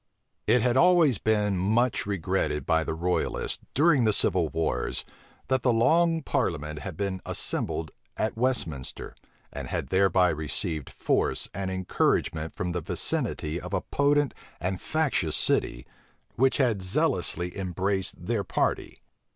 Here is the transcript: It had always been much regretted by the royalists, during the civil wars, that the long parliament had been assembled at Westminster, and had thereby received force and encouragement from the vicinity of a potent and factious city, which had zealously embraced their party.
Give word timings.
It 0.47 0.63
had 0.63 0.77
always 0.77 1.19
been 1.19 1.55
much 1.59 2.07
regretted 2.07 2.65
by 2.65 2.83
the 2.83 2.95
royalists, 2.95 3.59
during 3.75 4.03
the 4.03 4.13
civil 4.13 4.49
wars, 4.49 5.05
that 5.45 5.61
the 5.61 5.71
long 5.71 6.23
parliament 6.23 6.79
had 6.79 6.97
been 6.97 7.21
assembled 7.23 7.91
at 8.17 8.35
Westminster, 8.35 9.13
and 9.53 9.67
had 9.67 9.89
thereby 9.89 10.29
received 10.29 10.89
force 10.89 11.49
and 11.53 11.69
encouragement 11.69 12.51
from 12.55 12.71
the 12.71 12.81
vicinity 12.81 13.61
of 13.61 13.75
a 13.75 13.81
potent 13.81 14.33
and 14.59 14.81
factious 14.81 15.35
city, 15.35 15.85
which 16.35 16.57
had 16.57 16.81
zealously 16.81 17.55
embraced 17.55 18.25
their 18.25 18.43
party. 18.43 19.03